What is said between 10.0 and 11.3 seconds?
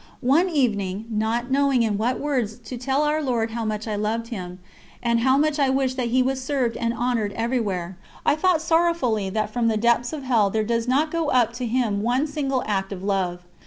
of hell there does not go